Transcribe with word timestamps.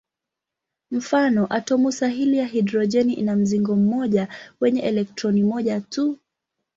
Mfano: 0.91 1.47
atomu 1.49 1.91
sahili 1.91 2.37
ya 2.37 2.45
hidrojeni 2.45 3.13
ina 3.13 3.35
mzingo 3.35 3.75
mmoja 3.75 4.27
wenye 4.61 4.81
elektroni 4.81 5.43
moja 5.43 5.81
tu. 5.81 6.19